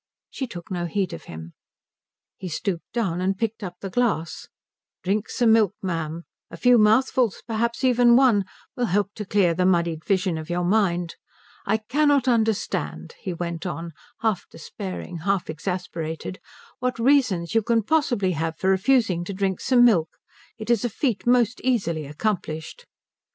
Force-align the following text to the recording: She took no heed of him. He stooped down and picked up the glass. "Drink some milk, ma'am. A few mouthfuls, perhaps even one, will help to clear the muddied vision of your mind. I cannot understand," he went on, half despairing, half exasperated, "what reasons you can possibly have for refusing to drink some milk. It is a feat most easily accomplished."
She 0.31 0.47
took 0.47 0.71
no 0.71 0.87
heed 0.87 1.13
of 1.13 1.25
him. 1.25 1.53
He 2.35 2.49
stooped 2.49 2.91
down 2.91 3.21
and 3.21 3.37
picked 3.37 3.61
up 3.63 3.75
the 3.81 3.89
glass. 3.91 4.47
"Drink 5.03 5.29
some 5.29 5.51
milk, 5.51 5.75
ma'am. 5.83 6.23
A 6.49 6.57
few 6.57 6.79
mouthfuls, 6.79 7.43
perhaps 7.45 7.83
even 7.83 8.15
one, 8.15 8.45
will 8.75 8.87
help 8.87 9.13
to 9.13 9.25
clear 9.25 9.53
the 9.53 9.67
muddied 9.67 10.03
vision 10.03 10.39
of 10.39 10.49
your 10.49 10.63
mind. 10.63 11.17
I 11.67 11.77
cannot 11.77 12.27
understand," 12.27 13.13
he 13.19 13.31
went 13.31 13.67
on, 13.67 13.91
half 14.21 14.47
despairing, 14.49 15.17
half 15.19 15.51
exasperated, 15.51 16.39
"what 16.79 16.97
reasons 16.97 17.53
you 17.53 17.61
can 17.61 17.83
possibly 17.83 18.31
have 18.31 18.57
for 18.57 18.71
refusing 18.71 19.23
to 19.25 19.33
drink 19.35 19.61
some 19.61 19.85
milk. 19.85 20.17
It 20.57 20.71
is 20.71 20.83
a 20.83 20.89
feat 20.89 21.27
most 21.27 21.61
easily 21.63 22.07
accomplished." 22.07 22.87